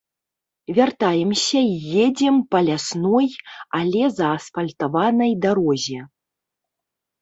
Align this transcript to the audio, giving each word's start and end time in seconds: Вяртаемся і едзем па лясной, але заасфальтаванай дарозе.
Вяртаемся 0.77 1.61
і 1.65 1.75
едзем 2.05 2.41
па 2.55 2.63
лясной, 2.71 3.29
але 3.83 4.01
заасфальтаванай 4.19 5.31
дарозе. 5.49 6.01